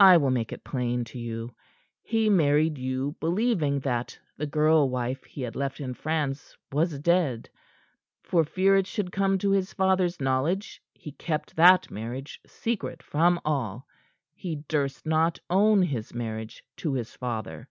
[0.00, 1.54] "I will make it plain to you.
[2.02, 7.48] He married you believing that the girl wife he had left in France was dead.
[8.24, 13.40] For fear it should come to his father's knowledge, he kept that marriage secret from
[13.44, 13.86] all.
[14.34, 17.68] He durst not own his marriage to his father."